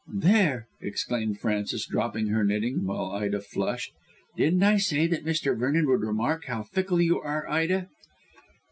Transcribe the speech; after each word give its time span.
"There!" 0.11 0.67
exclaimed 0.81 1.39
Frances, 1.39 1.85
dropping 1.85 2.29
her 2.29 2.43
knitting, 2.43 2.85
while 2.85 3.11
Ida 3.11 3.39
flushed. 3.39 3.93
"Didn't 4.35 4.63
I 4.63 4.77
say 4.77 5.05
that 5.05 5.23
Mr. 5.25 5.55
Vernon 5.55 5.85
would 5.87 6.01
remark 6.01 6.45
how 6.45 6.63
fickle 6.63 7.03
you 7.03 7.19
are, 7.21 7.47
Ida?" 7.47 7.87